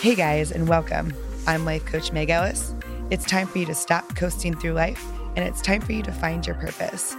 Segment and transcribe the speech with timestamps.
[0.00, 1.12] Hey guys, and welcome.
[1.46, 2.74] I'm life coach Meg Ellis.
[3.10, 5.04] It's time for you to stop coasting through life,
[5.36, 7.14] and it's time for you to find your purpose.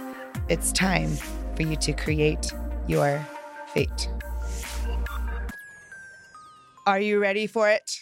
[0.48, 1.16] It's time
[1.54, 2.52] for you to create
[2.88, 3.24] your
[3.68, 4.10] fate.
[6.84, 8.00] Are you ready for it?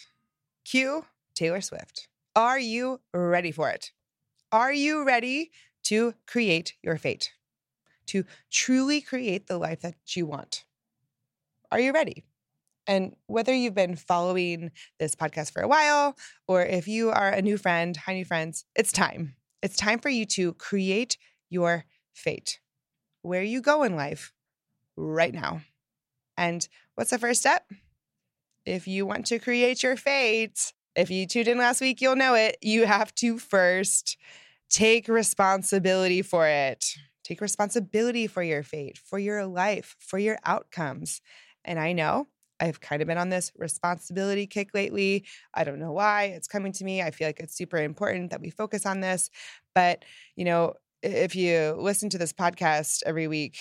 [0.65, 1.05] Cue
[1.35, 2.07] Taylor Swift.
[2.35, 3.91] Are you ready for it?
[4.51, 5.51] Are you ready
[5.83, 7.33] to create your fate?
[8.07, 10.65] To truly create the life that you want?
[11.71, 12.23] Are you ready?
[12.91, 17.41] And whether you've been following this podcast for a while or if you are a
[17.41, 19.37] new friend, hi, new friends, it's time.
[19.61, 21.17] It's time for you to create
[21.49, 22.59] your fate.
[23.21, 24.33] Where you go in life
[24.97, 25.61] right now.
[26.35, 27.63] And what's the first step?
[28.65, 32.35] If you want to create your fate, if you tuned in last week, you'll know
[32.35, 32.57] it.
[32.61, 34.17] You have to first
[34.69, 36.87] take responsibility for it.
[37.23, 41.21] Take responsibility for your fate, for your life, for your outcomes.
[41.63, 42.27] And I know
[42.61, 45.25] I've kind of been on this responsibility kick lately.
[45.53, 47.01] I don't know why it's coming to me.
[47.01, 49.29] I feel like it's super important that we focus on this.
[49.73, 53.57] But, you know, if you listen to this podcast every week,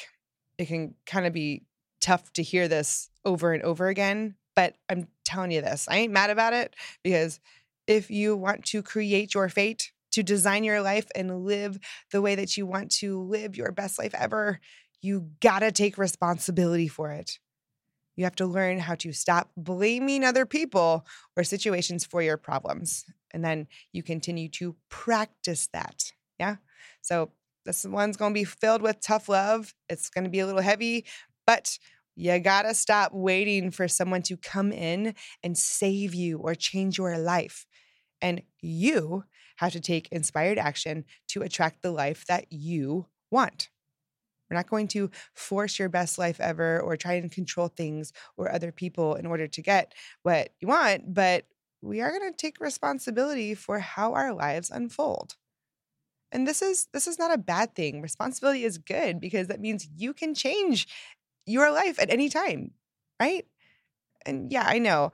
[0.58, 1.62] it can kind of be
[2.00, 4.34] tough to hear this over and over again.
[4.54, 7.40] But I'm telling you this, I ain't mad about it because
[7.86, 11.78] if you want to create your fate, to design your life and live
[12.10, 14.60] the way that you want to live your best life ever,
[15.00, 17.38] you gotta take responsibility for it.
[18.20, 21.06] You have to learn how to stop blaming other people
[21.38, 23.06] or situations for your problems.
[23.30, 26.12] And then you continue to practice that.
[26.38, 26.56] Yeah.
[27.00, 27.30] So
[27.64, 29.72] this one's going to be filled with tough love.
[29.88, 31.06] It's going to be a little heavy,
[31.46, 31.78] but
[32.14, 36.98] you got to stop waiting for someone to come in and save you or change
[36.98, 37.64] your life.
[38.20, 39.24] And you
[39.56, 43.70] have to take inspired action to attract the life that you want.
[44.50, 48.52] We're not going to force your best life ever or try and control things or
[48.52, 51.44] other people in order to get what you want, but
[51.82, 55.36] we are going to take responsibility for how our lives unfold.
[56.32, 58.02] And this is this is not a bad thing.
[58.02, 60.86] Responsibility is good because that means you can change
[61.46, 62.72] your life at any time,
[63.20, 63.46] right?
[64.26, 65.12] And yeah, I know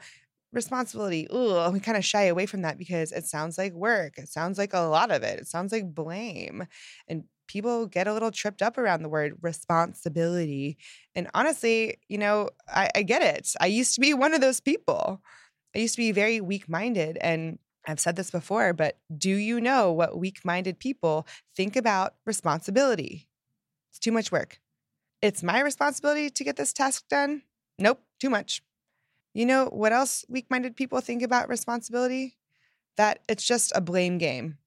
[0.53, 1.29] responsibility.
[1.35, 4.19] Ooh, we kind of shy away from that because it sounds like work.
[4.19, 5.41] It sounds like a lot of it.
[5.41, 6.67] It sounds like blame.
[7.09, 10.77] And people get a little tripped up around the word responsibility.
[11.15, 13.53] And honestly, you know, I, I get it.
[13.61, 15.23] I used to be one of those people.
[15.75, 17.19] I used to be very weak minded.
[17.21, 22.15] And I've said this before, but do you know what weak minded people think about
[22.25, 23.29] responsibility?
[23.91, 24.59] It's too much work.
[25.23, 27.43] It's my responsibility to get this task done.
[27.79, 28.63] Nope, too much.
[29.35, 32.37] You know what else weak minded people think about responsibility?
[32.97, 34.59] That it's just a blame game.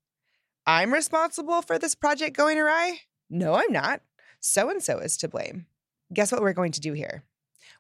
[0.72, 3.00] I'm responsible for this project going awry?
[3.28, 4.02] No, I'm not.
[4.40, 5.66] So and so is to blame.
[6.14, 7.24] Guess what we're going to do here?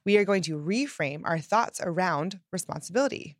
[0.05, 3.37] We are going to reframe our thoughts around responsibility.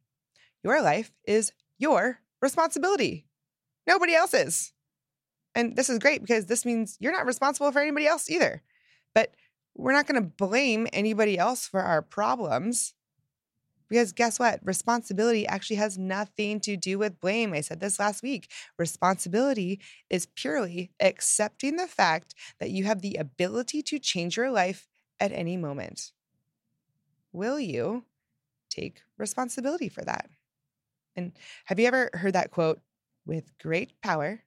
[0.63, 3.25] Your life is your responsibility,
[3.87, 4.71] nobody else's.
[5.55, 8.61] And this is great because this means you're not responsible for anybody else either.
[9.15, 9.33] But
[9.75, 12.93] we're not going to blame anybody else for our problems.
[13.89, 14.59] Because guess what?
[14.63, 17.53] Responsibility actually has nothing to do with blame.
[17.53, 18.51] I said this last week.
[18.77, 19.79] Responsibility
[20.09, 24.87] is purely accepting the fact that you have the ability to change your life
[25.19, 26.11] at any moment.
[27.31, 28.05] Will you
[28.69, 30.29] take responsibility for that?
[31.15, 31.33] And
[31.65, 32.81] have you ever heard that quote?
[33.25, 34.43] With great power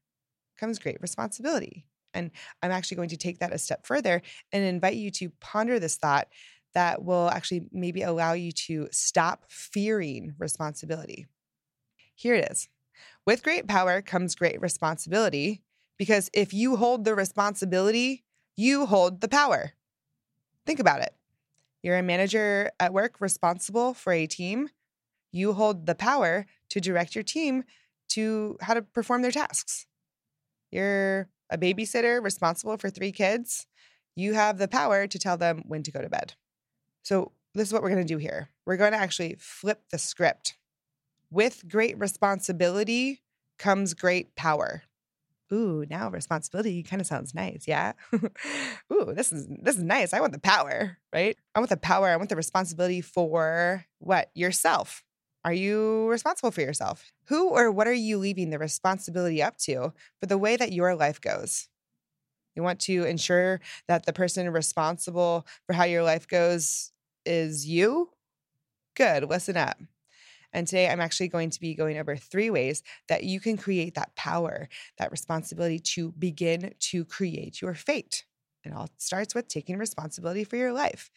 [0.59, 1.87] comes great responsibility.
[2.15, 2.31] And
[2.63, 4.23] I'm actually going to take that a step further
[4.53, 6.29] and invite you to ponder this thought
[6.75, 11.27] that will actually maybe allow you to stop fearing responsibility.
[12.15, 12.69] Here it is.
[13.27, 15.63] With great power comes great responsibility
[15.99, 18.25] because if you hold the responsibility,
[18.57, 19.73] you hold the power.
[20.67, 21.15] Think about it.
[21.83, 24.69] You're a manager at work responsible for a team.
[25.33, 27.65] You hold the power to direct your team
[28.11, 29.87] to how to perform their tasks.
[30.71, 33.67] You're a babysitter responsible for three kids.
[34.15, 36.35] You have the power to tell them when to go to bed.
[37.03, 38.49] So, this is what we're going to do here.
[38.65, 40.57] We're going to actually flip the script.
[41.31, 43.23] With great responsibility
[43.59, 44.83] comes great power.
[45.53, 47.93] Ooh, now responsibility kind of sounds nice, yeah.
[48.93, 50.15] Ooh, this is this is nice.
[50.15, 51.37] I want the power, right?
[51.55, 52.09] I want the power.
[52.09, 54.31] I want the responsibility for what?
[54.35, 55.05] Yourself.
[55.45, 57.13] Are you responsible for yourself?
[57.27, 60.95] Who or what are you leaving the responsibility up to for the way that your
[60.95, 61.69] life goes?
[62.55, 66.93] You want to ensure that the person responsible for how your life goes
[67.25, 68.11] is you?
[68.95, 69.79] Good, listen up.
[70.53, 73.95] And today I'm actually going to be going over three ways that you can create
[73.95, 74.69] that power,
[74.99, 78.25] that responsibility to begin to create your fate.
[78.65, 81.11] It all starts with taking responsibility for your life.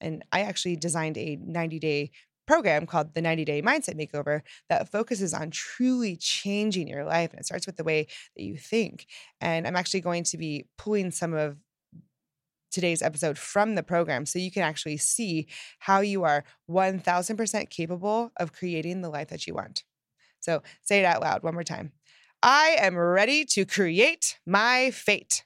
[0.00, 2.10] And I actually designed a 90 day
[2.46, 7.30] program called the 90 Day Mindset Makeover that focuses on truly changing your life.
[7.30, 8.06] And it starts with the way
[8.36, 9.06] that you think.
[9.40, 11.56] And I'm actually going to be pulling some of
[12.70, 15.46] today's episode from the program so you can actually see
[15.78, 19.84] how you are 1000% capable of creating the life that you want.
[20.40, 21.92] So say it out loud one more time.
[22.42, 25.44] I am ready to create my fate.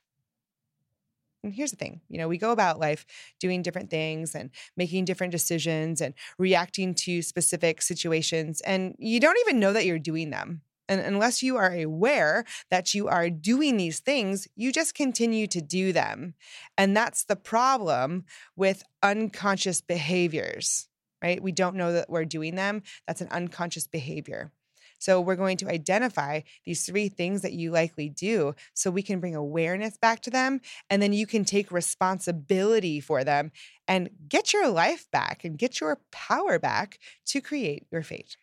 [1.45, 3.07] And here's the thing you know, we go about life
[3.39, 9.39] doing different things and making different decisions and reacting to specific situations, and you don't
[9.47, 10.63] even know that you're doing them.
[10.89, 15.61] And unless you are aware that you are doing these things, you just continue to
[15.61, 16.35] do them.
[16.79, 18.25] And that's the problem
[18.57, 20.89] with unconscious behaviors,
[21.23, 21.43] right?
[21.43, 22.83] We don't know that we're doing them.
[23.07, 24.51] That's an unconscious behavior.
[24.99, 29.21] So we're going to identify these three things that you likely do so we can
[29.21, 30.61] bring awareness back to them.
[30.91, 33.53] And then you can take responsibility for them
[33.87, 38.37] and get your life back and get your power back to create your fate.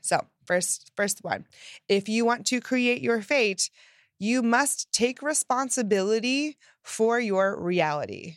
[0.00, 1.46] So, first, first one,
[1.88, 3.70] if you want to create your fate,
[4.18, 8.36] you must take responsibility for your reality.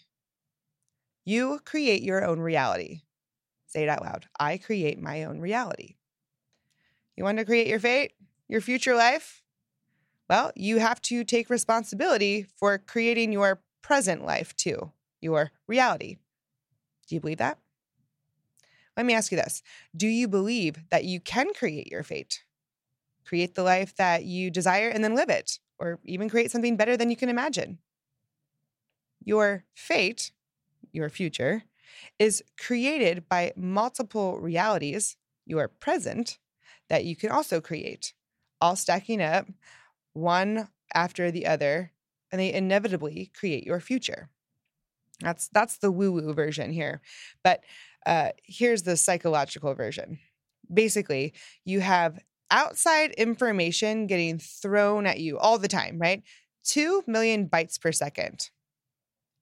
[1.23, 3.01] You create your own reality.
[3.67, 4.27] Say it out loud.
[4.39, 5.95] I create my own reality.
[7.15, 8.13] You want to create your fate,
[8.47, 9.41] your future life?
[10.29, 16.17] Well, you have to take responsibility for creating your present life too, your reality.
[17.07, 17.57] Do you believe that?
[18.95, 19.61] Let me ask you this
[19.95, 22.43] Do you believe that you can create your fate?
[23.25, 26.97] Create the life that you desire and then live it, or even create something better
[26.97, 27.79] than you can imagine.
[29.23, 30.31] Your fate,
[30.91, 31.63] your future,
[32.19, 36.39] is created by multiple realities, your present,
[36.91, 38.13] that you can also create,
[38.59, 39.47] all stacking up
[40.11, 41.93] one after the other,
[42.29, 44.29] and they inevitably create your future.
[45.21, 46.99] That's that's the woo-woo version here.
[47.45, 47.63] But
[48.05, 50.19] uh, here's the psychological version.
[50.71, 51.33] Basically,
[51.63, 56.21] you have outside information getting thrown at you all the time, right?
[56.65, 58.49] 2 million bytes per second.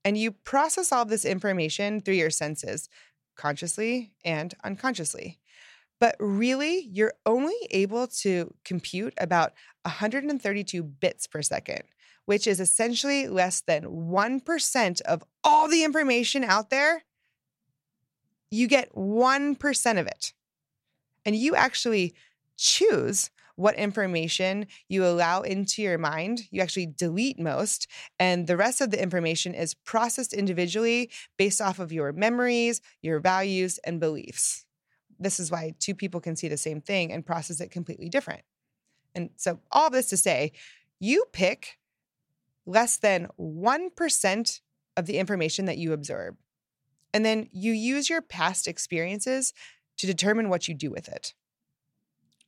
[0.06, 2.90] And you process all this information through your senses,
[3.36, 5.40] consciously and unconsciously.
[6.00, 9.54] But really, you're only able to compute about
[9.84, 11.84] 132 bits per second,
[12.26, 17.04] which is essentially less than 1% of all the information out there.
[18.50, 20.34] You get 1% of it.
[21.26, 22.16] And you actually
[22.58, 26.44] choose what information you allow into your mind.
[26.50, 27.88] You actually delete most,
[28.18, 33.20] and the rest of the information is processed individually based off of your memories, your
[33.20, 34.66] values, and beliefs
[35.20, 38.42] this is why two people can see the same thing and process it completely different.
[39.16, 40.54] And so, all this to say,
[41.00, 41.78] you pick
[42.66, 44.62] less than 1%
[44.98, 46.38] of the information that you absorb.
[47.14, 49.54] And then you use your past experiences
[49.98, 51.34] to determine what you do with it.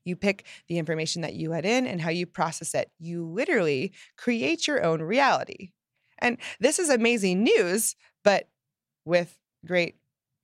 [0.03, 2.91] You pick the information that you let in and how you process it.
[2.99, 5.71] You literally create your own reality.
[6.19, 8.47] And this is amazing news, but
[9.05, 9.97] with great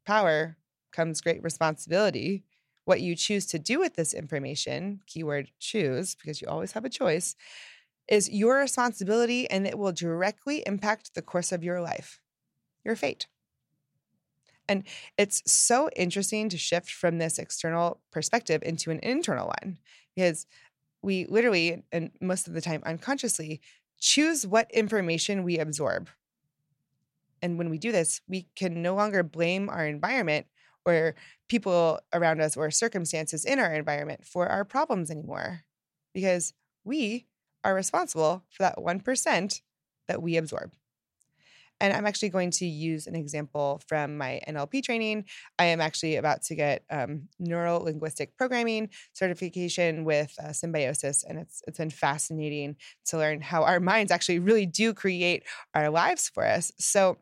[0.05, 0.56] power
[0.97, 2.43] comes great responsibility.
[2.85, 6.89] What you choose to do with this information, keyword choose, because you always have a
[6.89, 7.35] choice,
[8.07, 12.19] is your responsibility and it will directly impact the course of your life,
[12.83, 13.27] your fate.
[14.67, 14.85] And
[15.17, 19.77] it's so interesting to shift from this external perspective into an internal one
[20.15, 20.47] because
[21.03, 23.61] we literally, and most of the time unconsciously,
[23.99, 26.09] choose what information we absorb.
[27.41, 30.47] And when we do this, we can no longer blame our environment
[30.87, 31.15] or
[31.49, 35.63] people around us or circumstances in our environment for our problems anymore
[36.13, 36.53] because
[36.83, 37.27] we
[37.63, 39.61] are responsible for that 1%
[40.07, 40.71] that we absorb.
[41.79, 45.25] And I'm actually going to use an example from my NLP training.
[45.59, 51.37] I am actually about to get um, neuro linguistic programming certification with uh, symbiosis, and
[51.37, 55.43] it's it's been fascinating to learn how our minds actually really do create
[55.75, 56.71] our lives for us.
[56.79, 57.19] So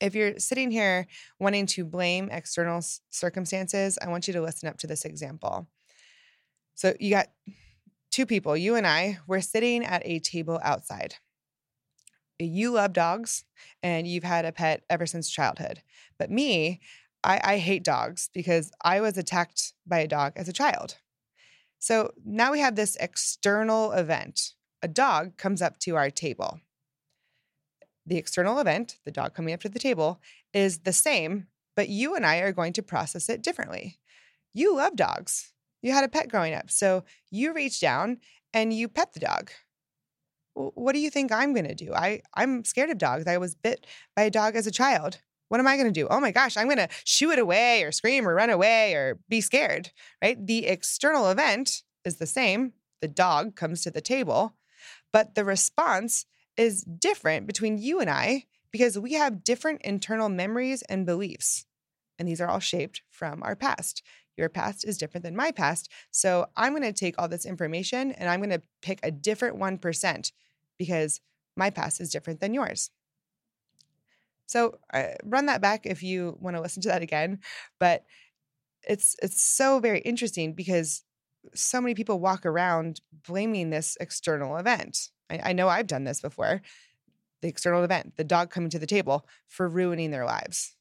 [0.00, 1.06] if you're sitting here
[1.38, 2.80] wanting to blame external
[3.10, 5.68] circumstances, I want you to listen up to this example.
[6.74, 7.28] So you got
[8.10, 11.16] two people, you and I, we're sitting at a table outside.
[12.38, 13.44] You love dogs
[13.82, 15.82] and you've had a pet ever since childhood.
[16.18, 16.80] But me,
[17.22, 20.96] I, I hate dogs because I was attacked by a dog as a child.
[21.78, 24.54] So now we have this external event.
[24.82, 26.60] A dog comes up to our table
[28.10, 30.20] the external event, the dog coming up to the table,
[30.52, 34.00] is the same, but you and I are going to process it differently.
[34.52, 35.52] You love dogs.
[35.80, 36.70] You had a pet growing up.
[36.70, 38.18] So you reach down
[38.52, 39.50] and you pet the dog.
[40.54, 41.94] what do you think I'm going to do?
[41.94, 43.28] I, I'm scared of dogs.
[43.28, 43.86] I was bit
[44.16, 45.20] by a dog as a child.
[45.48, 46.08] What am I going to do?
[46.10, 49.20] Oh my gosh, I'm going to shoo it away or scream or run away or
[49.28, 49.90] be scared,
[50.22, 50.44] right?
[50.44, 52.72] The external event is the same.
[53.00, 54.56] The dog comes to the table,
[55.12, 56.26] but the response
[56.60, 61.64] is different between you and I because we have different internal memories and beliefs.
[62.18, 64.02] And these are all shaped from our past.
[64.36, 65.90] Your past is different than my past.
[66.10, 69.58] So I'm going to take all this information and I'm going to pick a different
[69.58, 70.32] 1%
[70.78, 71.20] because
[71.56, 72.90] my past is different than yours.
[74.44, 77.38] So uh, run that back if you want to listen to that again.
[77.78, 78.04] But
[78.82, 81.04] it's it's so very interesting because
[81.54, 85.10] so many people walk around blaming this external event.
[85.30, 86.60] I, I know I've done this before.
[87.42, 90.76] The external event, the dog coming to the table, for ruining their lives,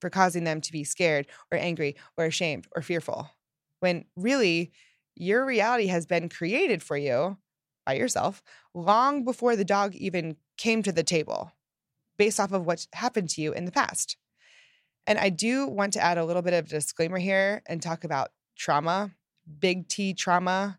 [0.00, 3.30] for causing them to be scared or angry or ashamed or fearful.
[3.80, 4.72] When really,
[5.14, 7.38] your reality has been created for you
[7.86, 8.42] by yourself
[8.74, 11.52] long before the dog even came to the table
[12.16, 14.16] based off of what happened to you in the past.
[15.06, 18.04] And I do want to add a little bit of a disclaimer here and talk
[18.04, 19.10] about trauma,
[19.58, 20.78] big T trauma,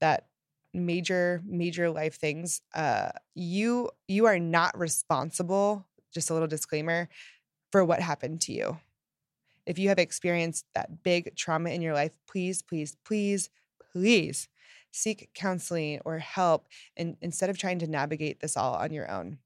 [0.00, 0.26] that
[0.74, 2.62] major major life things.
[2.74, 7.08] Uh you you are not responsible, just a little disclaimer,
[7.70, 8.78] for what happened to you.
[9.66, 13.48] If you have experienced that big trauma in your life, please please please
[13.92, 14.48] please
[14.90, 19.38] seek counseling or help instead of trying to navigate this all on your own.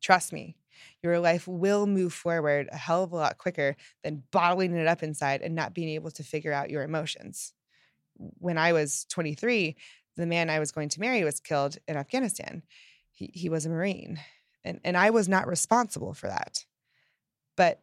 [0.00, 0.56] Trust me,
[1.02, 5.02] your life will move forward a hell of a lot quicker than bottling it up
[5.02, 7.52] inside and not being able to figure out your emotions.
[8.16, 9.76] When I was 23,
[10.16, 12.62] the man I was going to marry was killed in Afghanistan.
[13.10, 14.20] He, he was a Marine,
[14.64, 16.64] and, and I was not responsible for that.
[17.56, 17.80] But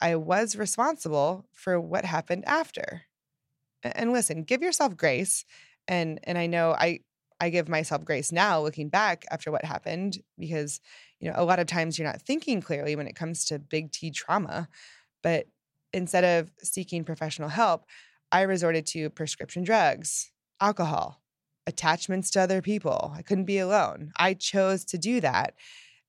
[0.00, 3.02] I was responsible for what happened after.
[3.82, 5.44] And listen, give yourself grace
[5.88, 7.00] and and I know I
[7.40, 10.80] I give myself grace now looking back after what happened because
[11.18, 13.90] you know a lot of times you're not thinking clearly when it comes to big
[13.90, 14.68] T trauma
[15.22, 15.46] but
[15.92, 17.84] instead of seeking professional help
[18.32, 21.19] I resorted to prescription drugs, alcohol,
[21.70, 23.14] attachments to other people.
[23.16, 24.12] I couldn't be alone.
[24.18, 25.54] I chose to do that.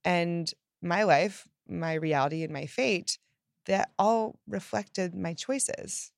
[0.03, 0.51] And
[0.81, 3.19] my life, my reality, and my fate,
[3.67, 6.11] that all reflected my choices.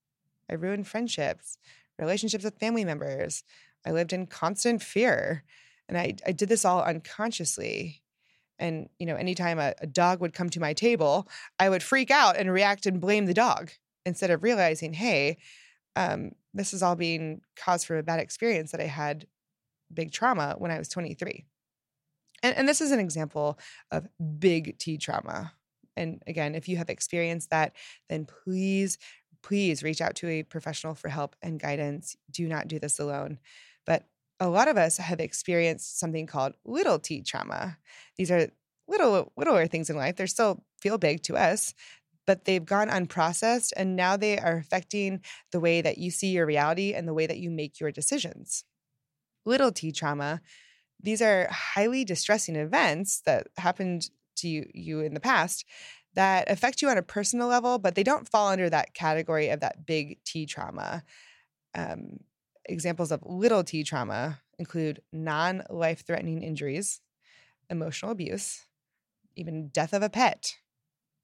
[0.49, 1.57] I ruined friendships,
[1.99, 3.43] relationships with family members.
[3.85, 5.43] I lived in constant fear.
[5.89, 8.01] And I, I did this all unconsciously.
[8.57, 11.27] And, you know, anytime a, a dog would come to my table,
[11.59, 13.71] I would freak out and react and blame the dog
[14.05, 15.37] instead of realizing, hey,
[15.95, 19.27] um, this is all being caused from a bad experience that I had
[19.93, 21.45] big trauma when I was 23.
[22.41, 23.57] And, and this is an example
[23.91, 24.07] of
[24.39, 25.53] big T trauma.
[25.95, 27.73] And again, if you have experienced that,
[28.09, 28.97] then please
[29.43, 32.15] please reach out to a professional for help and guidance.
[32.31, 33.39] Do not do this alone.
[33.85, 34.05] But
[34.39, 37.77] a lot of us have experienced something called little t trauma.
[38.17, 38.49] These are
[38.87, 40.15] little littler things in life.
[40.15, 41.73] They still feel big to us,
[42.25, 45.21] but they've gone unprocessed and now they are affecting
[45.51, 48.63] the way that you see your reality and the way that you make your decisions.
[49.45, 50.41] Little t trauma,
[51.01, 55.65] these are highly distressing events that happened to you, you in the past
[56.15, 59.59] that affect you on a personal level, but they don't fall under that category of
[59.61, 61.03] that big T trauma.
[61.75, 62.19] Um,
[62.65, 67.01] examples of little T trauma include non life threatening injuries,
[67.69, 68.65] emotional abuse,
[69.35, 70.55] even death of a pet,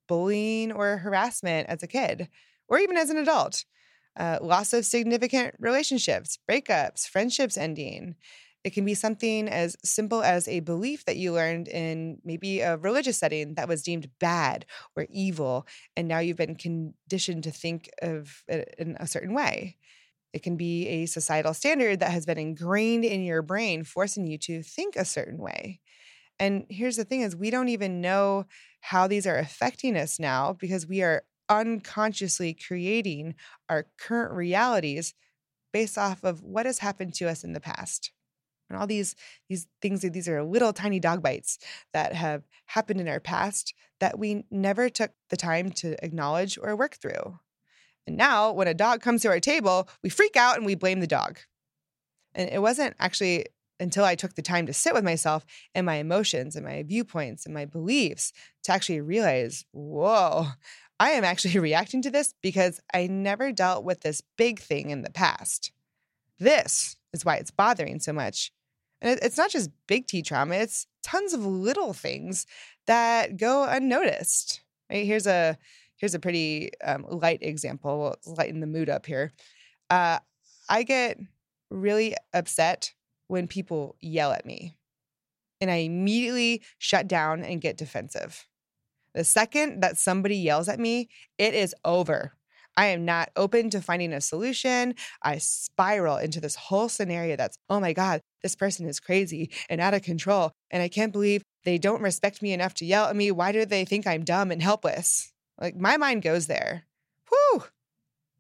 [0.08, 2.30] bullying or harassment as a kid,
[2.68, 3.66] or even as an adult,
[4.18, 8.16] uh, loss of significant relationships, breakups, friendships ending,
[8.64, 12.78] it can be something as simple as a belief that you learned in maybe a
[12.78, 14.66] religious setting that was deemed bad
[14.98, 19.78] or evil, and now you've been conditioned to think of it in a certain way.
[20.34, 24.38] It can be a societal standard that has been ingrained in your brain, forcing you
[24.40, 25.80] to think a certain way.
[26.38, 28.46] And here's the thing is we don't even know
[28.82, 33.36] how these are affecting us now because we are unconsciously creating
[33.70, 35.14] our current realities
[35.74, 38.12] based off of what has happened to us in the past.
[38.70, 39.16] And all these
[39.50, 41.58] these things these are little tiny dog bites
[41.94, 46.76] that have happened in our past that we never took the time to acknowledge or
[46.76, 47.40] work through.
[48.06, 51.00] And now when a dog comes to our table we freak out and we blame
[51.00, 51.40] the dog.
[52.36, 53.48] And it wasn't actually
[53.80, 57.46] until I took the time to sit with myself and my emotions and my viewpoints
[57.46, 60.48] and my beliefs to actually realize, whoa,
[61.00, 65.02] I am actually reacting to this because I never dealt with this big thing in
[65.02, 65.72] the past.
[66.40, 68.52] This is why it's bothering so much.
[69.02, 72.46] And it's not just big T trauma, it's tons of little things
[72.86, 74.62] that go unnoticed.
[74.90, 75.06] Right?
[75.06, 75.58] Here's a
[75.96, 78.18] here's a pretty um, light example.
[78.26, 79.32] We'll lighten the mood up here.
[79.90, 80.20] Uh,
[80.68, 81.18] I get
[81.70, 82.94] really upset
[83.28, 84.76] when people yell at me,
[85.62, 88.48] and I immediately shut down and get defensive.
[89.14, 92.34] The second that somebody yells at me, it is over.
[92.78, 94.96] I am not open to finding a solution.
[95.22, 99.82] I spiral into this whole scenario that's, oh my God, this person is crazy and
[99.82, 100.54] out of control.
[100.72, 103.32] And I can't believe they don't respect me enough to yell at me.
[103.32, 105.34] Why do they think I'm dumb and helpless?
[105.60, 106.86] Like my mind goes there.
[107.30, 107.66] Whew.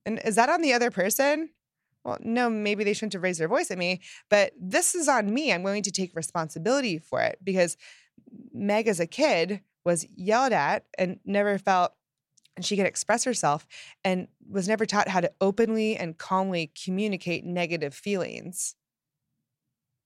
[0.06, 1.50] And is that on the other person?
[2.06, 4.00] Well, no, maybe they shouldn't have raised their voice at me,
[4.30, 5.52] but this is on me.
[5.52, 7.76] I'm going to take responsibility for it because
[8.54, 11.94] Meg, as a kid, was yelled at and never felt
[12.56, 13.66] and she could express herself
[14.04, 18.76] and was never taught how to openly and calmly communicate negative feelings.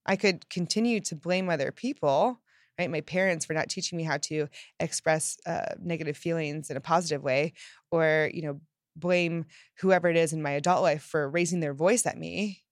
[0.05, 2.39] I could continue to blame other people,
[2.77, 2.89] right?
[2.89, 4.47] My parents for not teaching me how to
[4.79, 7.53] express uh, negative feelings in a positive way,
[7.91, 8.61] or, you know,
[8.95, 9.45] blame
[9.79, 12.63] whoever it is in my adult life for raising their voice at me.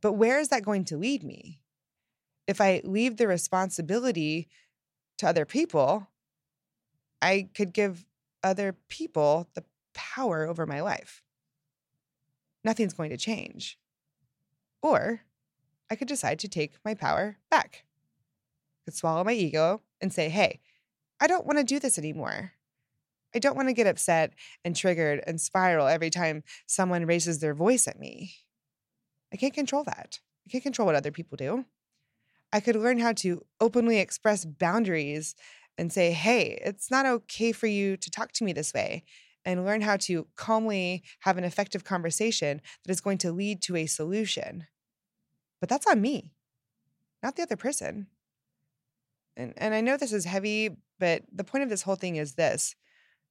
[0.00, 1.60] But where is that going to lead me?
[2.46, 4.48] If I leave the responsibility
[5.18, 6.08] to other people,
[7.20, 8.04] I could give
[8.42, 11.22] other people the power over my life.
[12.64, 13.78] Nothing's going to change.
[14.82, 15.22] Or
[15.90, 17.84] I could decide to take my power back.
[17.84, 20.60] I could swallow my ego and say, hey,
[21.20, 22.52] I don't want to do this anymore.
[23.34, 24.32] I don't want to get upset
[24.64, 28.34] and triggered and spiral every time someone raises their voice at me.
[29.32, 30.20] I can't control that.
[30.46, 31.66] I can't control what other people do.
[32.52, 35.34] I could learn how to openly express boundaries
[35.78, 39.04] and say, hey, it's not okay for you to talk to me this way,
[39.44, 43.76] and learn how to calmly have an effective conversation that is going to lead to
[43.76, 44.66] a solution.
[45.60, 46.34] But that's on me,
[47.22, 48.08] not the other person.
[49.36, 52.34] And, and I know this is heavy, but the point of this whole thing is
[52.34, 52.74] this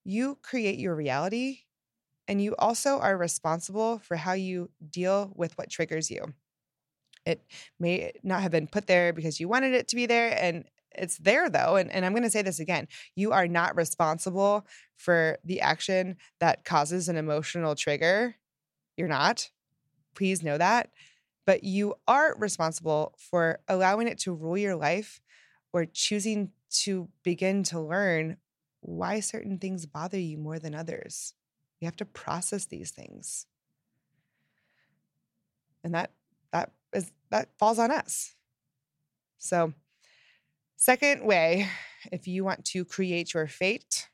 [0.06, 1.60] you create your reality,
[2.30, 6.34] and you also are responsible for how you deal with what triggers you.
[7.26, 7.42] It
[7.78, 10.64] may not have been put there because you wanted it to be there, and
[10.96, 11.76] it's there though.
[11.76, 14.66] And, and I'm going to say this again you are not responsible
[14.96, 18.36] for the action that causes an emotional trigger.
[18.96, 19.50] You're not.
[20.16, 20.90] Please know that.
[21.46, 25.22] But you are responsible for allowing it to rule your life
[25.72, 28.38] or choosing to begin to learn
[28.82, 31.34] why certain things bother you more than others.
[31.80, 33.46] You have to process these things.
[35.84, 36.12] And that
[36.52, 38.36] that is that falls on us.
[39.38, 39.74] So
[40.80, 41.68] Second way,
[42.12, 44.08] if you want to create your fate,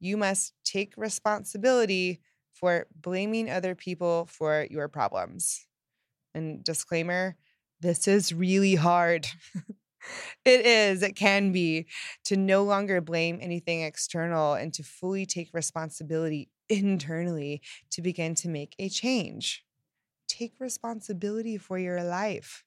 [0.00, 2.20] you must take responsibility
[2.52, 5.66] for blaming other people for your problems.
[6.34, 7.36] And disclaimer
[7.80, 9.26] this is really hard.
[10.44, 11.86] it is, it can be
[12.24, 18.48] to no longer blame anything external and to fully take responsibility internally to begin to
[18.48, 19.64] make a change.
[20.28, 22.64] Take responsibility for your life.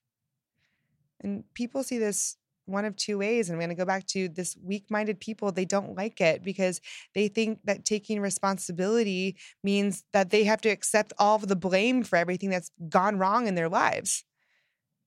[1.20, 3.48] And people see this one of two ways.
[3.48, 5.52] And I'm going to go back to this weak minded people.
[5.52, 6.80] They don't like it because
[7.14, 12.02] they think that taking responsibility means that they have to accept all of the blame
[12.02, 14.24] for everything that's gone wrong in their lives.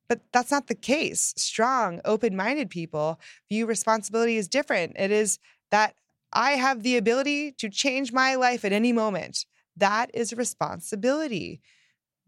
[0.10, 1.34] But that's not the case.
[1.38, 4.94] Strong, open minded people view responsibility as different.
[4.98, 5.40] It is
[5.72, 5.96] that
[6.34, 9.46] I have the ability to change my life at any moment.
[9.76, 11.62] That is responsibility.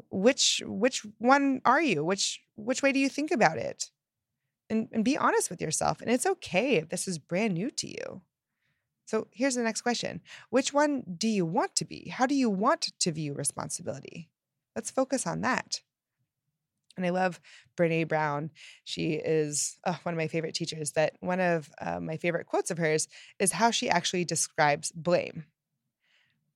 [0.10, 2.04] Which which one are you?
[2.04, 3.92] Which which way do you think about it?
[4.70, 6.02] And, and be honest with yourself.
[6.02, 8.22] And it's okay if this is brand new to you.
[9.06, 12.10] So here's the next question Which one do you want to be?
[12.10, 14.30] How do you want to view responsibility?
[14.76, 15.82] Let's focus on that.
[16.96, 17.40] And I love
[17.78, 18.52] Brene Brown.
[18.84, 20.92] She is oh, one of my favorite teachers.
[20.92, 23.08] That one of uh, my favorite quotes of hers
[23.40, 25.46] is how she actually describes blame.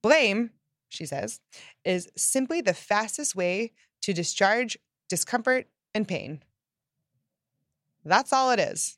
[0.01, 0.51] Blame,
[0.89, 1.39] she says,
[1.85, 3.71] is simply the fastest way
[4.01, 4.77] to discharge
[5.09, 6.43] discomfort and pain.
[8.05, 8.97] That's all it is.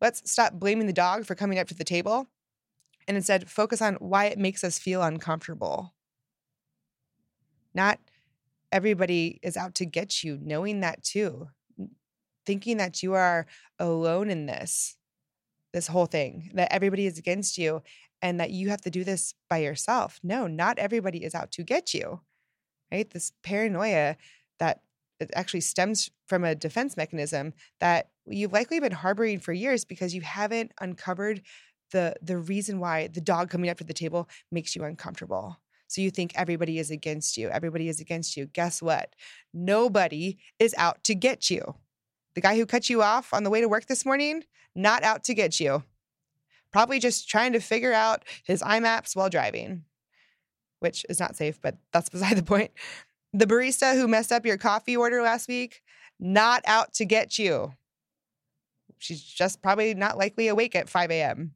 [0.00, 2.28] Let's stop blaming the dog for coming up to the table
[3.06, 5.94] and instead focus on why it makes us feel uncomfortable.
[7.74, 7.98] Not
[8.70, 11.48] everybody is out to get you, knowing that too.
[12.46, 13.46] Thinking that you are
[13.78, 14.96] alone in this,
[15.72, 17.82] this whole thing, that everybody is against you
[18.22, 20.18] and that you have to do this by yourself.
[20.22, 22.20] No, not everybody is out to get you,
[22.90, 23.08] right?
[23.08, 24.16] This paranoia
[24.58, 24.80] that
[25.20, 30.14] it actually stems from a defense mechanism that you've likely been harboring for years because
[30.14, 31.42] you haven't uncovered
[31.90, 35.58] the the reason why the dog coming up to the table makes you uncomfortable.
[35.88, 37.48] So you think everybody is against you.
[37.48, 38.46] Everybody is against you.
[38.46, 39.14] Guess what?
[39.54, 41.76] Nobody is out to get you.
[42.34, 45.24] The guy who cut you off on the way to work this morning, not out
[45.24, 45.82] to get you.
[46.70, 49.84] Probably just trying to figure out his IMAPs while driving,
[50.80, 52.70] which is not safe, but that's beside the point.
[53.32, 55.82] The barista who messed up your coffee order last week,
[56.18, 57.72] not out to get you.
[58.98, 61.52] She's just probably not likely awake at 5 a.m.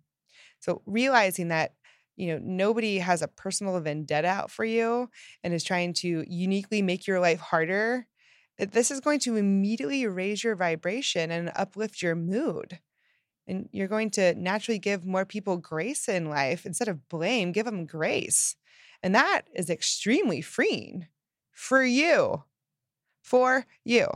[0.60, 1.74] So realizing that
[2.16, 5.08] you know nobody has a personal vendetta out for you
[5.42, 8.06] and is trying to uniquely make your life harder
[8.58, 12.78] this is going to immediately raise your vibration and uplift your mood
[13.46, 17.64] and you're going to naturally give more people grace in life instead of blame give
[17.64, 18.56] them grace
[19.02, 21.08] and that is extremely freeing
[21.52, 22.42] for you
[23.22, 24.08] for you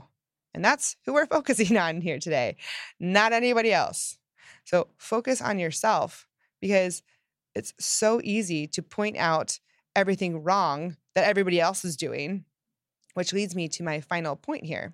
[0.52, 2.56] and that's who we're focusing on here today
[2.98, 4.18] not anybody else
[4.64, 6.26] so focus on yourself
[6.60, 7.02] because
[7.54, 9.60] it's so easy to point out
[9.94, 12.44] everything wrong that everybody else is doing,
[13.14, 14.92] which leads me to my final point here.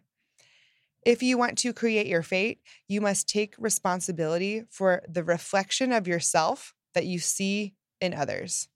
[1.05, 6.07] If you want to create your fate, you must take responsibility for the reflection of
[6.07, 8.68] yourself that you see in others.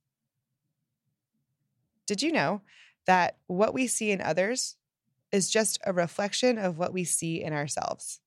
[2.06, 2.62] Did you know
[3.06, 4.76] that what we see in others
[5.32, 8.20] is just a reflection of what we see in ourselves?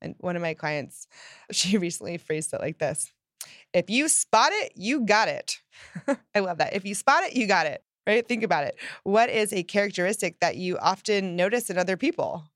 [0.00, 1.06] And one of my clients,
[1.50, 3.12] she recently phrased it like this
[3.72, 5.60] If you spot it, you got it.
[6.34, 6.74] I love that.
[6.74, 8.26] If you spot it, you got it, right?
[8.26, 8.76] Think about it.
[9.02, 12.50] What is a characteristic that you often notice in other people?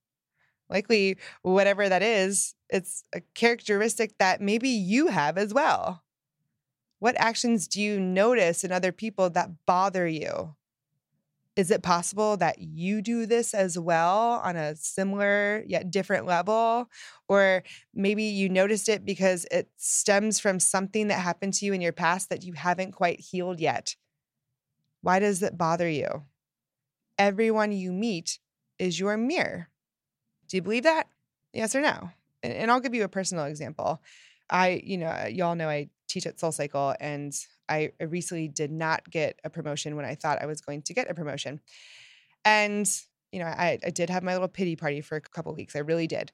[0.69, 6.05] Likely, whatever that is, it's a characteristic that maybe you have as well.
[7.01, 10.55] What actions do you notice in other people that bother you?
[11.61, 16.89] Is it possible that you do this as well on a similar yet different level?
[17.29, 21.83] Or maybe you noticed it because it stems from something that happened to you in
[21.83, 23.95] your past that you haven't quite healed yet.
[25.03, 26.23] Why does it bother you?
[27.19, 28.39] Everyone you meet
[28.79, 29.69] is your mirror.
[30.49, 31.09] Do you believe that?
[31.53, 32.09] Yes or no?
[32.43, 34.01] And I'll give you a personal example.
[34.49, 37.35] I, you know, y'all know I teach at SoulCycle and
[37.71, 41.11] I recently did not get a promotion when I thought I was going to get
[41.11, 41.61] a promotion.
[42.45, 42.91] And,
[43.33, 45.77] you know, I, I did have my little pity party for a couple weeks.
[45.77, 46.33] I really did.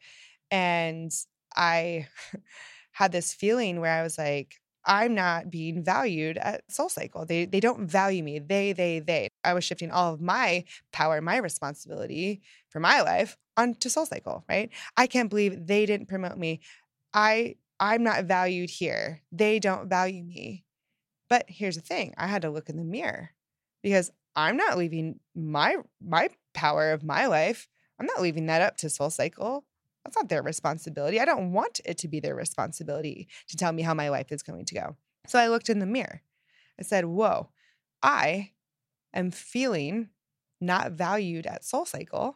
[0.50, 1.12] And
[1.54, 2.08] I
[2.92, 7.26] had this feeling where I was like, I'm not being valued at SoulCycle.
[7.26, 8.38] They they don't value me.
[8.38, 9.28] They they they.
[9.42, 14.70] I was shifting all of my power, my responsibility for my life onto SoulCycle, right?
[14.96, 16.60] I can't believe they didn't promote me.
[17.12, 19.22] I I'm not valued here.
[19.32, 20.65] They don't value me.
[21.28, 23.30] But here's the thing I had to look in the mirror
[23.82, 27.68] because I'm not leaving my my power of my life.
[27.98, 29.62] I'm not leaving that up to SoulCycle.
[30.04, 31.18] That's not their responsibility.
[31.18, 34.42] I don't want it to be their responsibility to tell me how my life is
[34.42, 34.96] going to go.
[35.26, 36.22] So I looked in the mirror.
[36.78, 37.48] I said, Whoa,
[38.02, 38.52] I
[39.14, 40.10] am feeling
[40.60, 42.34] not valued at SoulCycle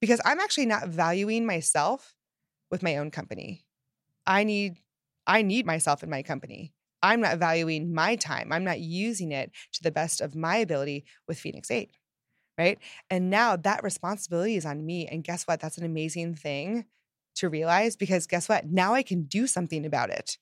[0.00, 2.14] because I'm actually not valuing myself
[2.70, 3.66] with my own company.
[4.26, 4.78] I need
[5.26, 6.72] I need myself in my company.
[7.02, 8.52] I'm not valuing my time.
[8.52, 11.90] I'm not using it to the best of my ability with Phoenix 8.
[12.58, 12.78] Right.
[13.08, 15.06] And now that responsibility is on me.
[15.06, 15.60] And guess what?
[15.60, 16.84] That's an amazing thing
[17.36, 18.66] to realize because guess what?
[18.66, 20.36] Now I can do something about it.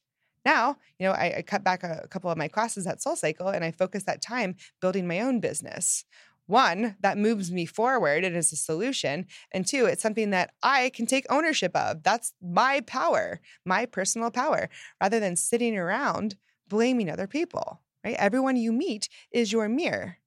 [0.44, 3.54] Now, you know, I, I cut back a, a couple of my classes at SoulCycle
[3.54, 6.04] and I focus that time building my own business
[6.48, 9.26] one, that moves me forward and is a solution.
[9.52, 12.02] And two, it's something that I can take ownership of.
[12.02, 16.36] That's my power, my personal power, rather than sitting around
[16.68, 18.16] blaming other people, right?
[18.18, 20.18] Everyone you meet is your mirror.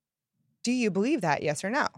[0.62, 1.42] Do you believe that?
[1.42, 1.88] Yes or no?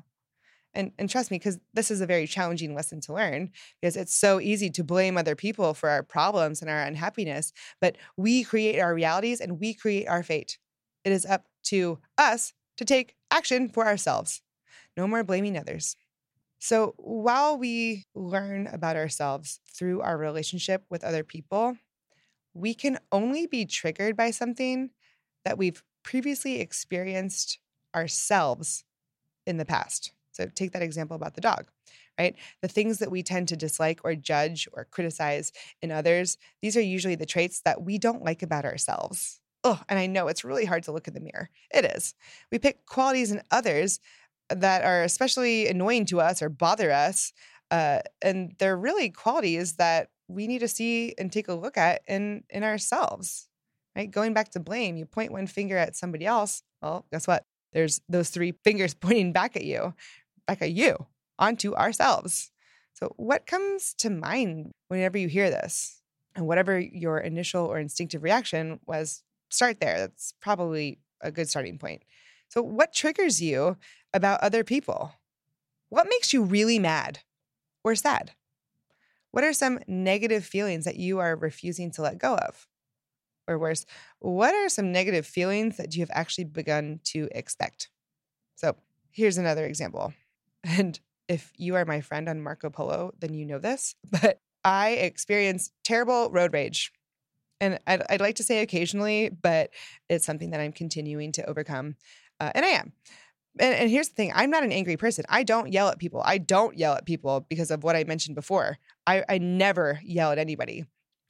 [0.74, 4.14] And, and trust me, because this is a very challenging lesson to learn because it's
[4.14, 7.52] so easy to blame other people for our problems and our unhappiness.
[7.80, 10.58] But we create our realities and we create our fate.
[11.04, 14.42] It is up to us to take action for ourselves.
[14.96, 15.96] No more blaming others.
[16.58, 21.76] So, while we learn about ourselves through our relationship with other people,
[22.54, 24.90] we can only be triggered by something
[25.44, 27.58] that we've previously experienced
[27.94, 28.84] ourselves
[29.46, 30.12] in the past.
[30.32, 31.66] So, take that example about the dog,
[32.18, 32.34] right?
[32.60, 36.80] The things that we tend to dislike or judge or criticize in others, these are
[36.80, 40.66] usually the traits that we don't like about ourselves oh, and I know it's really
[40.66, 41.48] hard to look in the mirror.
[41.72, 42.14] It is.
[42.52, 43.98] We pick qualities in others
[44.50, 47.32] that are especially annoying to us or bother us.
[47.70, 52.02] Uh, and they're really qualities that we need to see and take a look at
[52.06, 53.48] in in ourselves.
[53.96, 54.10] Right?
[54.10, 56.62] Going back to blame, you point one finger at somebody else.
[56.82, 57.44] Well, guess what?
[57.72, 59.94] There's those three fingers pointing back at you,
[60.46, 61.06] back at you,
[61.38, 62.50] onto ourselves.
[62.94, 66.00] So, what comes to mind whenever you hear this?
[66.36, 69.98] And whatever your initial or instinctive reaction was, start there.
[69.98, 72.02] That's probably a good starting point.
[72.48, 73.76] So, what triggers you
[74.12, 75.12] about other people?
[75.88, 77.20] What makes you really mad
[77.84, 78.32] or sad?
[79.34, 82.68] What are some negative feelings that you are refusing to let go of?
[83.48, 83.84] Or worse,
[84.20, 87.90] what are some negative feelings that you have actually begun to expect?
[88.56, 88.76] So,
[89.10, 90.14] here's another example.
[90.64, 94.90] And if you are my friend on Marco Polo, then you know this, but I
[94.92, 96.92] experienced terrible road rage
[97.60, 99.70] And I'd, I'd like to say occasionally, but
[100.08, 101.96] it's something that I'm continuing to overcome.
[102.40, 102.92] Uh, and I am.
[103.58, 105.24] And, and here's the thing I'm not an angry person.
[105.28, 106.22] I don't yell at people.
[106.24, 108.78] I don't yell at people because of what I mentioned before.
[109.06, 110.84] I, I never yell at anybody.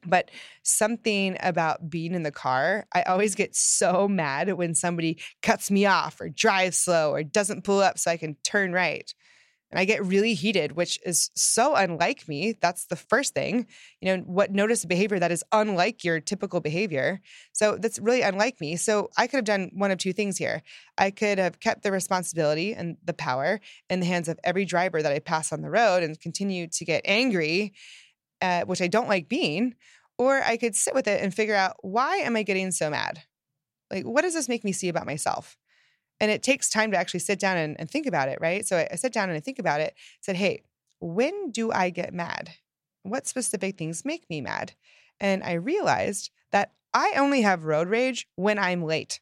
[0.07, 0.31] But
[0.63, 5.87] something about being in the car, I always get so mad when somebody cuts me
[5.87, 9.13] off or drives slow or doesn't pull up so I can turn right.
[9.71, 12.55] And I get really heated, which is so unlike me.
[12.61, 13.67] That's the first thing.
[14.01, 17.21] You know, what notice a behavior that is unlike your typical behavior.
[17.53, 18.77] So that's really unlike me.
[18.77, 20.63] So I could have done one of two things here.
[20.97, 25.03] I could have kept the responsibility and the power in the hands of every driver
[25.03, 27.73] that I pass on the road and continue to get angry
[28.45, 29.75] uh, which I don't like being,
[30.19, 33.23] or I could sit with it and figure out why am I getting so mad?
[33.91, 35.57] Like, what does this make me see about myself?
[36.21, 38.67] And it takes time to actually sit down and, and think about it, right?
[38.67, 40.63] So I, I sat down and I think about it, said, hey,
[41.01, 42.51] when do I get mad?
[43.03, 44.73] What specific things make me mad?
[45.21, 49.21] And I realized that I only have road rage when I'm late.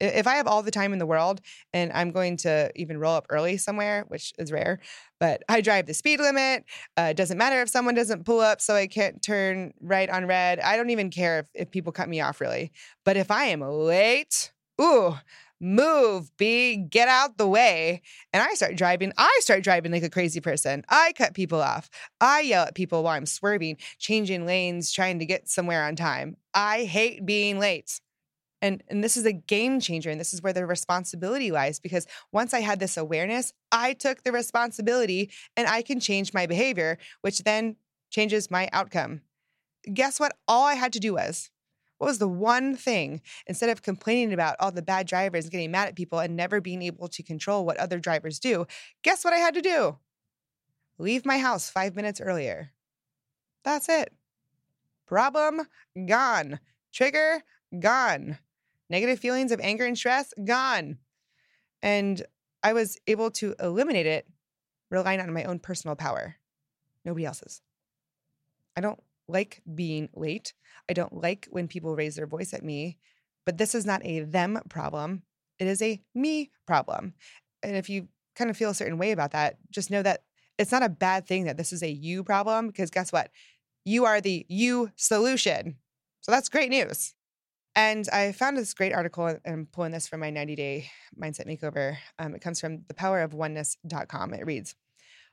[0.00, 1.40] If I have all the time in the world
[1.72, 4.80] and I'm going to even roll up early somewhere, which is rare,
[5.20, 6.64] but I drive the speed limit.
[6.98, 10.26] Uh, it doesn't matter if someone doesn't pull up so I can't turn right on
[10.26, 10.58] red.
[10.58, 12.72] I don't even care if, if people cut me off really.
[13.04, 15.16] But if I am late, ooh,
[15.60, 18.02] move, B, get out the way.
[18.32, 19.12] And I start driving.
[19.16, 20.84] I start driving like a crazy person.
[20.88, 21.88] I cut people off.
[22.20, 26.36] I yell at people while I'm swerving, changing lanes, trying to get somewhere on time.
[26.52, 28.00] I hate being late.
[28.62, 30.10] And, and this is a game changer.
[30.10, 34.22] And this is where the responsibility lies because once I had this awareness, I took
[34.22, 37.76] the responsibility and I can change my behavior, which then
[38.10, 39.20] changes my outcome.
[39.92, 40.36] Guess what?
[40.48, 41.50] All I had to do was
[41.98, 45.88] what was the one thing instead of complaining about all the bad drivers getting mad
[45.88, 48.66] at people and never being able to control what other drivers do?
[49.02, 49.98] Guess what I had to do?
[50.98, 52.70] Leave my house five minutes earlier.
[53.64, 54.12] That's it.
[55.06, 55.62] Problem
[56.06, 56.60] gone.
[56.92, 57.42] Trigger
[57.78, 58.38] gone
[58.90, 60.98] negative feelings of anger and stress gone.
[61.82, 62.22] And
[62.62, 64.26] I was able to eliminate it
[64.90, 66.36] relying on my own personal power,
[67.04, 67.60] nobody else's.
[68.76, 70.54] I don't like being late.
[70.88, 72.98] I don't like when people raise their voice at me,
[73.46, 75.22] but this is not a them problem.
[75.58, 77.14] It is a me problem.
[77.62, 80.22] And if you kind of feel a certain way about that, just know that
[80.58, 83.30] it's not a bad thing that this is a you problem because guess what?
[83.84, 85.76] You are the you solution.
[86.20, 87.14] So that's great news.
[87.76, 91.46] And I found this great article, and I'm pulling this from my 90 day mindset
[91.46, 91.96] makeover.
[92.18, 94.34] Um, it comes from thepowerofoneness.com.
[94.34, 94.76] It reads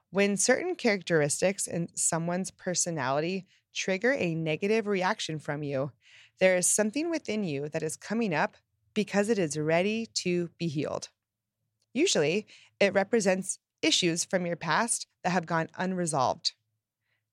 [0.10, 5.92] When certain characteristics in someone's personality trigger a negative reaction from you,
[6.40, 8.58] there is something within you that is coming up
[8.94, 11.10] because it is ready to be healed.
[11.94, 12.48] Usually,
[12.80, 16.54] it represents issues from your past that have gone unresolved.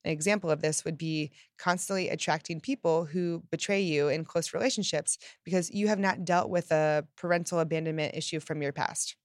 [0.05, 5.19] An example of this would be constantly attracting people who betray you in close relationships
[5.45, 9.17] because you have not dealt with a parental abandonment issue from your past.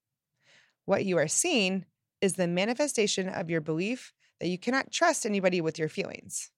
[0.86, 1.86] What you are seeing
[2.22, 6.52] is the manifestation of your belief that you cannot trust anybody with your feelings,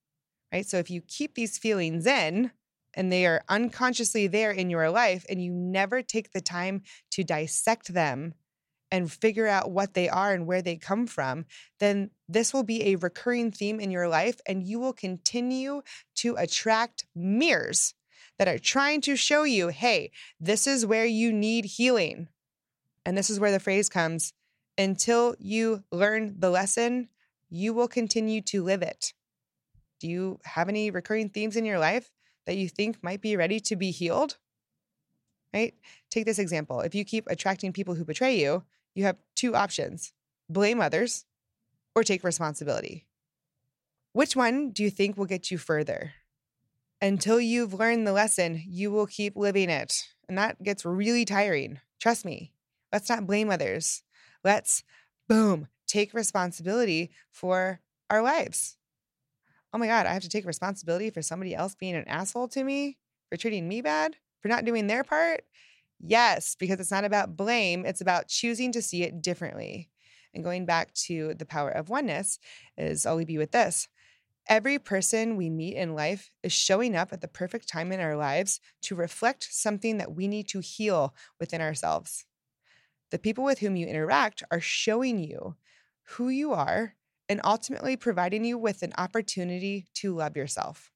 [0.52, 0.66] right?
[0.66, 2.52] So if you keep these feelings in,
[2.98, 6.82] and they are unconsciously there in your life, and you never take the time
[7.12, 8.34] to dissect them
[8.92, 11.46] and figure out what they are and where they come from,
[11.80, 15.82] then this will be a recurring theme in your life and you will continue
[16.16, 17.94] to attract mirrors
[18.38, 22.28] that are trying to show you, hey, this is where you need healing.
[23.06, 24.34] And this is where the phrase comes
[24.78, 27.10] until you learn the lesson,
[27.50, 29.14] you will continue to live it.
[30.00, 32.12] Do you have any recurring themes in your life
[32.46, 34.38] that you think might be ready to be healed?
[35.54, 35.74] Right?
[36.10, 36.82] Take this example.
[36.82, 40.14] If you keep attracting people who betray you, you have two options
[40.48, 41.26] blame others
[41.96, 43.08] or take responsibility.
[44.14, 46.14] Which one do you think will get you further?
[47.02, 49.94] Until you've learned the lesson, you will keep living it.
[50.30, 51.80] And that gets really tiring.
[52.00, 52.52] Trust me.
[52.94, 54.04] Let's not blame others.
[54.44, 54.84] Let's,
[55.28, 58.78] boom, take responsibility for our lives.
[59.76, 62.64] Oh my God, I have to take responsibility for somebody else being an asshole to
[62.64, 62.98] me,
[63.30, 65.44] for treating me bad, for not doing their part.
[66.00, 69.90] Yes, because it's not about blame, it's about choosing to see it differently.
[70.34, 72.40] And going back to the power of oneness
[72.78, 73.90] is I'll leave you with this.
[74.48, 78.16] Every person we meet in life is showing up at the perfect time in our
[78.16, 82.24] lives to reflect something that we need to heal within ourselves.
[83.12, 85.58] The people with whom you interact are showing you
[86.04, 86.96] who you are
[87.28, 90.92] and ultimately providing you with an opportunity to love yourself.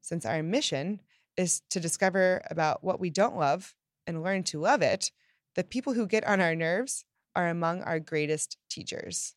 [0.00, 1.00] Since our mission
[1.36, 3.74] is to discover about what we don't love
[4.06, 5.10] and learn to love it,
[5.54, 9.34] the people who get on our nerves are among our greatest teachers.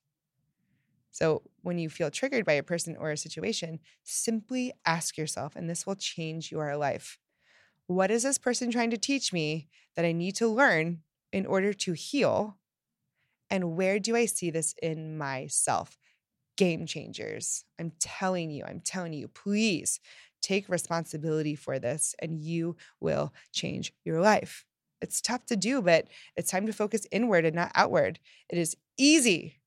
[1.11, 5.69] So, when you feel triggered by a person or a situation, simply ask yourself, and
[5.69, 7.19] this will change your life
[7.87, 11.73] what is this person trying to teach me that I need to learn in order
[11.73, 12.57] to heal?
[13.53, 15.99] And where do I see this in myself?
[16.57, 17.65] Game changers.
[17.79, 19.99] I'm telling you, I'm telling you, please
[20.41, 24.65] take responsibility for this and you will change your life.
[25.01, 28.17] It's tough to do, but it's time to focus inward and not outward.
[28.49, 29.59] It is easy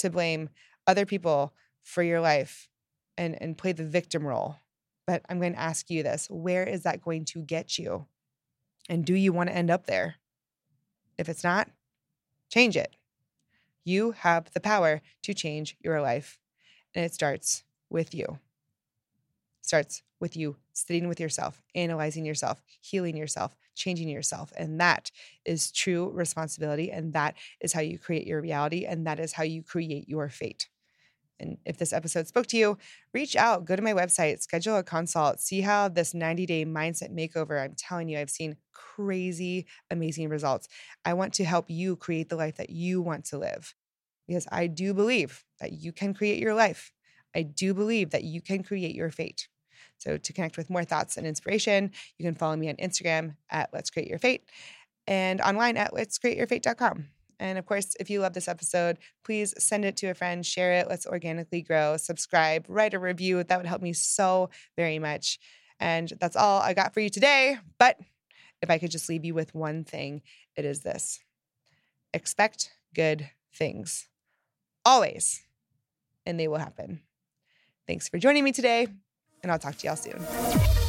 [0.00, 0.50] to blame
[0.86, 2.68] other people for your life
[3.16, 4.56] and, and play the victim role.
[5.06, 8.04] But I'm going to ask you this where is that going to get you?
[8.90, 10.16] And do you want to end up there?
[11.16, 11.70] If it's not,
[12.50, 12.96] change it.
[13.90, 16.38] You have the power to change your life.
[16.94, 18.38] And it starts with you.
[19.62, 24.52] Starts with you sitting with yourself, analyzing yourself, healing yourself, changing yourself.
[24.56, 25.10] And that
[25.44, 26.92] is true responsibility.
[26.92, 28.84] And that is how you create your reality.
[28.86, 30.68] And that is how you create your fate.
[31.40, 32.78] And if this episode spoke to you,
[33.12, 37.10] reach out, go to my website, schedule a consult, see how this 90 day mindset
[37.12, 37.60] makeover.
[37.60, 40.68] I'm telling you, I've seen crazy, amazing results.
[41.04, 43.74] I want to help you create the life that you want to live
[44.30, 46.92] because I do believe that you can create your life.
[47.34, 49.48] I do believe that you can create your fate.
[49.98, 53.70] So, to connect with more thoughts and inspiration, you can follow me on Instagram at
[53.72, 54.48] Let's Create Your Fate
[55.08, 57.06] and online at Let's Create Your Fate.com.
[57.40, 60.74] And of course, if you love this episode, please send it to a friend, share
[60.74, 60.88] it.
[60.88, 63.42] Let's organically grow, subscribe, write a review.
[63.42, 65.40] That would help me so very much.
[65.80, 67.58] And that's all I got for you today.
[67.80, 67.98] But
[68.62, 70.22] if I could just leave you with one thing,
[70.54, 71.18] it is this
[72.14, 74.09] expect good things
[74.84, 75.42] always,
[76.26, 77.00] and they will happen.
[77.86, 78.86] Thanks for joining me today,
[79.42, 80.79] and I'll talk to y'all soon.